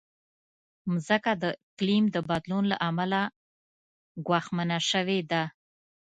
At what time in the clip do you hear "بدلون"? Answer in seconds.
2.29-2.63